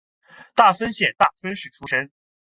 [0.55, 2.09] 大分县大分市出身。